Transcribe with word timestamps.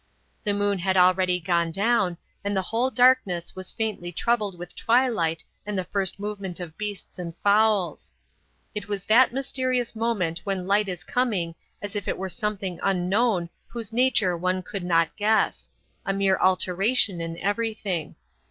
The 0.43 0.55
moon 0.55 0.79
had 0.79 0.97
already 0.97 1.39
gone 1.39 1.69
down, 1.69 2.17
and 2.43 2.57
the 2.57 2.63
whole 2.63 2.89
darkness 2.89 3.55
was 3.55 3.71
faintly 3.71 4.11
troubled 4.11 4.57
with 4.57 4.75
twilight 4.75 5.43
and 5.63 5.77
the 5.77 5.83
first 5.83 6.19
movement 6.19 6.59
of 6.59 6.75
beasts 6.75 7.19
and 7.19 7.35
fowls. 7.43 8.11
It 8.73 8.87
was 8.87 9.05
that 9.05 9.31
mysterious 9.31 9.95
moment 9.95 10.39
when 10.43 10.65
light 10.65 10.89
is 10.89 11.03
coming 11.03 11.53
as 11.83 11.95
if 11.95 12.07
it 12.07 12.17
were 12.17 12.29
something 12.29 12.79
unknown 12.81 13.51
whose 13.67 13.93
nature 13.93 14.35
one 14.35 14.63
could 14.63 14.83
not 14.83 15.15
guess 15.17 15.69
a 16.03 16.13
mere 16.13 16.39
alteration 16.39 17.21
in 17.21 17.37
everything. 17.37 18.15